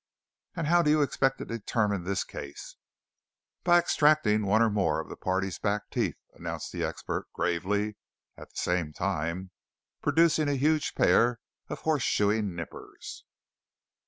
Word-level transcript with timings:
"And 0.55 0.65
how 0.65 0.81
do 0.81 0.89
you 0.89 1.03
expect 1.03 1.37
to 1.37 1.45
determine 1.45 2.05
this 2.05 2.23
case?" 2.23 2.75
"By 3.63 3.77
extracting 3.77 4.47
one 4.47 4.59
or 4.63 4.69
more 4.71 4.99
of 4.99 5.09
the 5.09 5.15
party's 5.15 5.59
back 5.59 5.91
teeth," 5.91 6.17
announced 6.33 6.71
the 6.71 6.83
"expert" 6.83 7.27
gravely, 7.33 7.97
at 8.35 8.49
the 8.49 8.57
same 8.57 8.93
time 8.93 9.51
producing 10.01 10.49
a 10.49 10.55
huge 10.55 10.95
pair 10.95 11.39
of 11.69 11.81
horseshoeing 11.81 12.55
nippers. 12.55 13.25